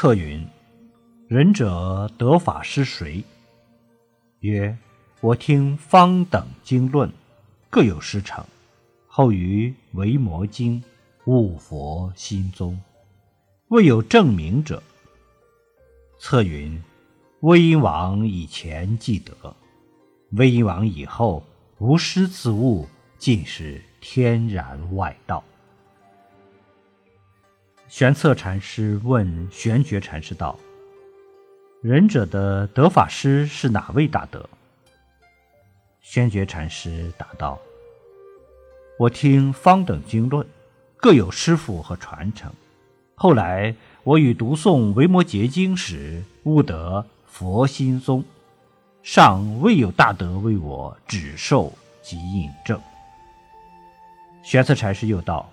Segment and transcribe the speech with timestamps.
[0.00, 0.42] 策云
[1.28, 3.22] ：“仁者得法师谁？”
[4.40, 4.74] 曰
[5.20, 7.12] ：“我听方等经论，
[7.68, 8.42] 各有师承。
[9.06, 10.82] 后于维摩经
[11.26, 12.80] 悟佛心宗，
[13.68, 14.82] 未有证明者。”
[16.18, 16.82] 策云
[17.40, 19.54] ：“威音王以前既得，
[20.30, 21.44] 威音王以后
[21.76, 22.88] 无师自悟，
[23.18, 25.44] 尽是天然外道。”
[27.90, 30.56] 玄策禅师问玄觉禅师道
[31.82, 34.48] ：“仁者的得法师是哪位大德？”
[36.00, 37.58] 玄觉禅师答道
[38.96, 40.46] ：“我听方等经论，
[40.98, 42.52] 各有师傅和传承。
[43.16, 48.22] 后来我与读诵维摩诘经时，悟得佛心宗，
[49.02, 52.80] 尚未有大德为我指授及印证。”
[54.44, 55.50] 玄策禅师又道。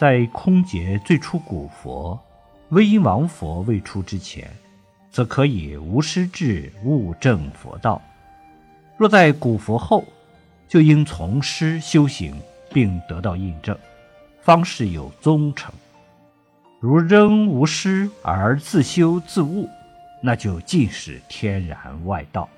[0.00, 2.18] 在空劫最初古佛
[2.70, 4.50] 威音王佛未出之前，
[5.10, 8.00] 则可以无师智悟证佛道；
[8.96, 10.02] 若在古佛后，
[10.66, 12.34] 就应从师修行，
[12.72, 13.76] 并得到印证，
[14.40, 15.70] 方是有宗成。
[16.80, 19.68] 如仍无师而自修自悟，
[20.22, 22.48] 那就尽是天然外道，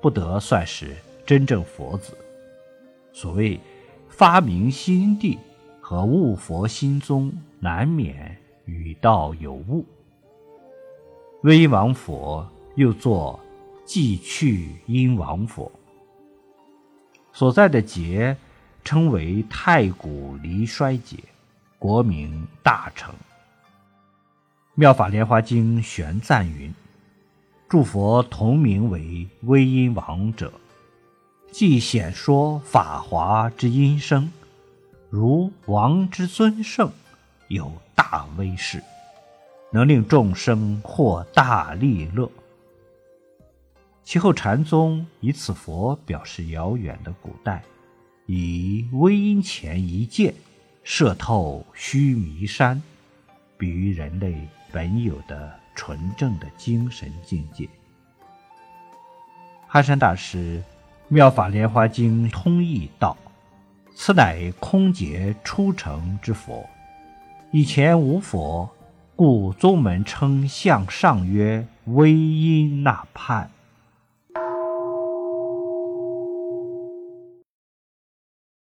[0.00, 2.16] 不得算是真正佛子。
[3.12, 3.60] 所谓
[4.08, 5.38] 发明心地。
[5.86, 9.84] 和悟佛心中难免与道有误。
[11.42, 13.38] 威王佛又作
[13.84, 15.70] 寂去因王佛，
[17.34, 18.34] 所在的劫
[18.82, 21.18] 称为太古离衰劫，
[21.78, 23.12] 国名大成。
[24.74, 26.72] 《妙法莲华经》玄赞云
[27.68, 30.50] ：“诸佛同名为威音王者，
[31.52, 34.32] 即显说法华之音声。”
[35.16, 36.90] 如王之尊圣，
[37.46, 38.82] 有大威势，
[39.70, 42.28] 能令众生获大利乐。
[44.02, 47.62] 其后禅宗以此佛表示遥远的古代，
[48.26, 50.34] 以微音前一剑，
[50.82, 52.82] 射透须弥山，
[53.56, 54.36] 比喻人类
[54.72, 57.68] 本有的纯正的精神境界。
[59.68, 60.60] 哈山大师
[61.06, 63.16] 《妙法莲华经》通义道。
[63.94, 66.68] 此乃空劫出城之佛，
[67.52, 68.68] 以前无佛，
[69.14, 73.48] 故宗门称向上曰微音那判。